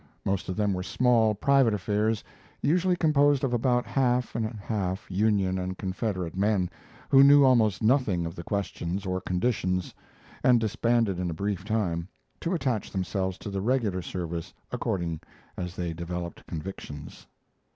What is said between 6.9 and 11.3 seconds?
who knew almost nothing of the questions or conditions, and disbanded in